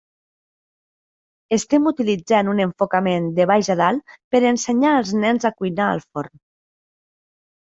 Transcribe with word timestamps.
Estem 1.57 1.85
utilitzant 1.91 2.49
un 2.55 2.61
enfocament 2.65 3.29
de 3.41 3.47
baix 3.51 3.69
a 3.75 3.75
dalt 3.83 4.17
per 4.37 4.41
ensenyar 4.53 4.95
als 5.01 5.13
nens 5.27 5.49
a 5.51 5.55
cuinar 5.61 5.91
al 5.91 6.03
forn. 6.09 6.35